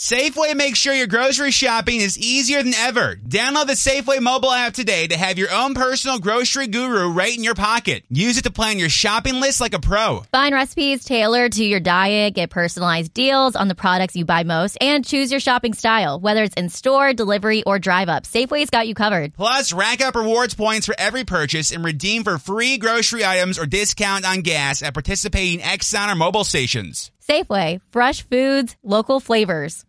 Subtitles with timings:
[0.00, 3.16] Safeway makes sure your grocery shopping is easier than ever.
[3.16, 7.44] Download the Safeway mobile app today to have your own personal grocery guru right in
[7.44, 8.04] your pocket.
[8.08, 10.22] Use it to plan your shopping list like a pro.
[10.32, 14.78] Find recipes tailored to your diet, get personalized deals on the products you buy most,
[14.80, 18.22] and choose your shopping style, whether it's in store, delivery, or drive up.
[18.22, 19.34] Safeway's got you covered.
[19.34, 23.66] Plus, rack up rewards points for every purchase and redeem for free grocery items or
[23.66, 27.10] discount on gas at participating Exxon or mobile stations.
[27.28, 29.84] Safeway, fresh foods, local flavors.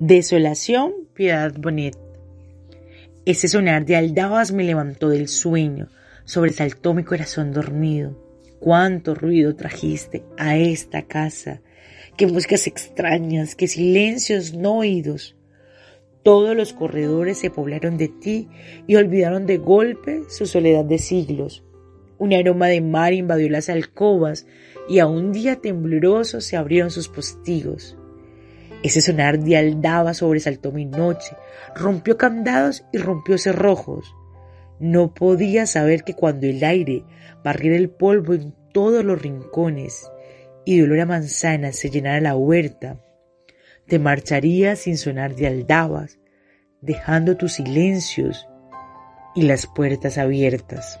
[0.00, 1.96] Desolación, Piedad Bonet.
[3.26, 5.88] Ese sonar de aldabas me levantó del sueño,
[6.24, 8.18] sobresaltó mi corazón dormido.
[8.58, 11.62] Cuánto ruido trajiste a esta casa,
[12.16, 15.36] qué músicas extrañas, qué silencios no oídos.
[16.24, 18.48] Todos los corredores se poblaron de ti
[18.88, 21.62] y olvidaron de golpe su soledad de siglos.
[22.18, 24.44] Un aroma de mar invadió las alcobas
[24.88, 27.96] y a un día tembloroso se abrieron sus postigos.
[28.84, 31.34] Ese sonar de aldaba sobresaltó mi noche,
[31.74, 34.14] rompió candados y rompió cerrojos.
[34.78, 37.02] No podía saber que cuando el aire
[37.42, 40.12] barriera el polvo en todos los rincones
[40.66, 43.00] y de olor a manzana se llenara la huerta,
[43.86, 46.18] te marcharías sin sonar de aldabas,
[46.82, 48.46] dejando tus silencios
[49.34, 51.00] y las puertas abiertas.